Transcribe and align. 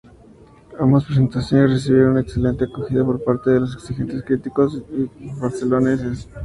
Ambas 0.79 1.05
presentaciones 1.05 1.69
recibieron 1.73 2.13
una 2.13 2.21
excelente 2.21 2.63
acogida 2.63 3.05
por 3.05 3.23
parte 3.23 3.51
de 3.51 3.59
los 3.59 3.75
exigentes 3.75 4.23
críticos 4.23 4.81
barceloneses. 5.39 6.27